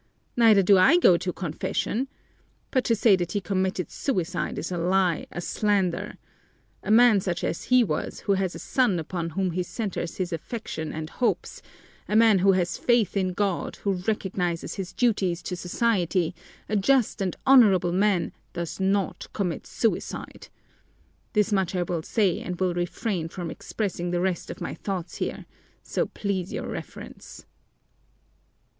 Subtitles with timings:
[0.35, 2.07] Neither do I go to confession!
[2.71, 6.17] But to say that he committed suicide is a lie, a slander!
[6.81, 10.33] A man such as he was, who has a son upon whom he centers his
[10.33, 11.61] affection and hopes,
[12.09, 16.33] a man who has faith in God, who recognizes his duties to society,
[16.67, 20.47] a just and honorable man, does not commit suicide.
[21.33, 25.17] This much I will say and will refrain from expressing the rest of my thoughts
[25.17, 25.45] here,
[25.83, 27.45] so please your Reverence."